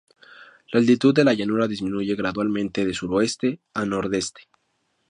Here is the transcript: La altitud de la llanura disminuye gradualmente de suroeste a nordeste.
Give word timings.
La 0.71 0.79
altitud 0.79 1.13
de 1.19 1.23
la 1.27 1.35
llanura 1.41 1.67
disminuye 1.75 2.15
gradualmente 2.23 2.87
de 2.89 2.95
suroeste 3.03 3.57
a 3.75 3.85
nordeste. 3.93 4.49